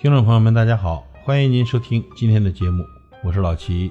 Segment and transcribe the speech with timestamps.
[0.00, 2.84] 听众朋友们，大家好，欢迎您收听今天的节目，
[3.24, 3.90] 我是老齐。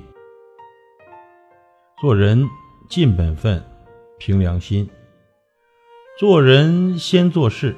[2.00, 2.48] 做人
[2.88, 3.62] 尽本分，
[4.18, 4.90] 凭良心。
[6.18, 7.76] 做人先做事，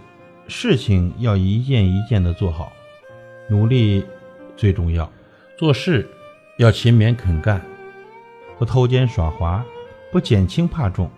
[0.48, 2.72] 事情要一件一件的做好，
[3.50, 4.06] 努力
[4.56, 5.12] 最重要。
[5.58, 6.08] 做事
[6.60, 7.60] 要勤勉肯干，
[8.60, 9.66] 不偷奸耍滑，
[10.12, 11.10] 不减轻怕重。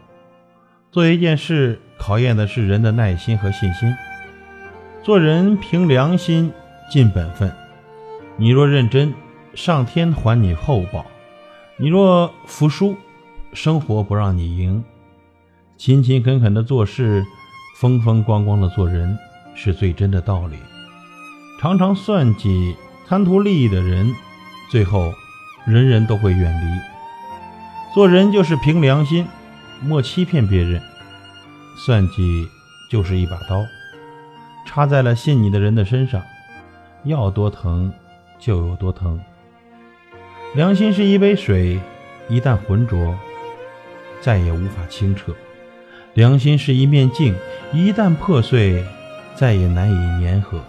[0.89, 3.93] 做一件事，考验的是人的耐心和信心。
[5.04, 6.54] 做人凭良心。
[6.91, 7.50] 尽本分，
[8.36, 9.13] 你若认真，
[9.54, 11.05] 上天还你厚报；
[11.77, 12.97] 你若服输，
[13.54, 14.83] 生活不让你赢。
[15.77, 17.25] 勤勤恳恳的做事，
[17.77, 19.18] 风风光光的做人，
[19.55, 20.57] 是最真的道理。
[21.61, 22.75] 常常算计、
[23.07, 24.13] 贪图利益的人，
[24.69, 25.13] 最后
[25.65, 27.93] 人人都会远离。
[27.93, 29.25] 做人就是凭良心，
[29.82, 30.82] 莫欺骗别人。
[31.77, 32.49] 算计
[32.89, 33.66] 就是一把刀，
[34.66, 36.21] 插在了信你的人的身上。
[37.03, 37.91] 要多疼
[38.38, 39.19] 就有多疼。
[40.53, 41.80] 良心是一杯水，
[42.27, 43.16] 一旦浑浊，
[44.19, 45.31] 再也无法清澈；
[46.13, 47.33] 良心是一面镜，
[47.73, 48.83] 一旦破碎，
[49.35, 50.59] 再也难以粘合。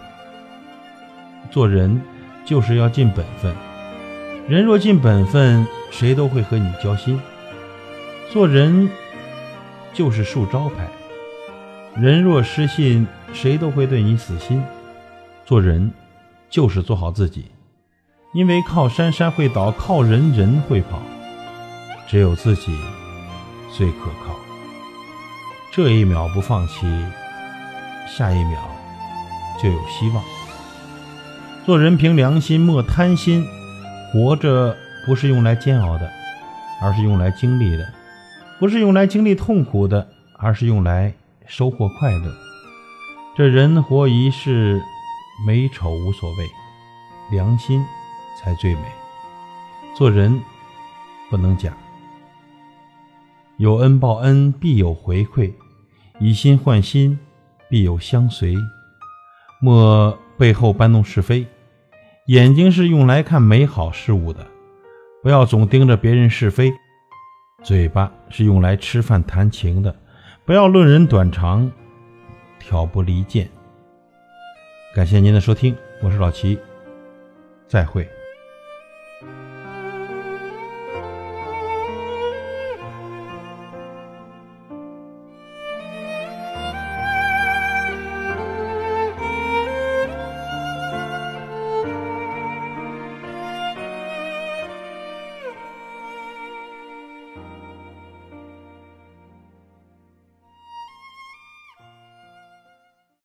[1.51, 2.01] 做人
[2.45, 3.53] 就是要尽本分，
[4.47, 7.19] 人若尽本分，谁都会和你交心。
[8.31, 8.89] 做人
[9.93, 10.87] 就是树招牌，
[11.95, 14.63] 人若失信，谁都会对你死心。
[15.45, 15.91] 做人。
[16.53, 17.45] 就是做好自己，
[18.31, 21.01] 因为靠山山会倒，靠人人会跑，
[22.07, 22.77] 只有自己
[23.71, 24.35] 最可靠。
[25.71, 26.85] 这一秒不放弃，
[28.07, 28.59] 下一秒
[29.59, 30.23] 就有希望。
[31.65, 33.43] 做人凭良心，莫贪心。
[34.11, 36.07] 活着不是用来煎熬的，
[36.79, 37.83] 而是用来经历的；
[38.59, 40.07] 不是用来经历痛苦的，
[40.37, 41.15] 而是用来
[41.47, 42.31] 收获快乐。
[43.35, 44.79] 这人活一世。
[45.45, 46.49] 美丑无所谓，
[47.29, 47.83] 良心
[48.39, 48.81] 才最美。
[49.95, 50.41] 做人
[51.29, 51.73] 不能假，
[53.57, 55.53] 有恩报恩，必有回馈；
[56.19, 57.19] 以心换心，
[57.69, 58.55] 必有相随。
[59.61, 61.45] 莫背后搬弄是非。
[62.27, 64.47] 眼睛是用来看美好事物的，
[65.21, 66.71] 不要总盯着别人是非。
[67.61, 69.93] 嘴巴是用来吃饭谈情的，
[70.45, 71.69] 不要论人短长，
[72.59, 73.49] 挑拨离间。
[74.93, 76.59] 感谢您的收听，我是老齐，
[77.67, 78.07] 再会。